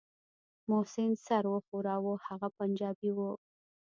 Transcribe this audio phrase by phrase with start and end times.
[0.71, 3.19] محسن سر وښوراوه هغه پنجابى و.